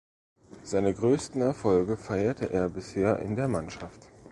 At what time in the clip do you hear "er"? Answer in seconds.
2.49-2.69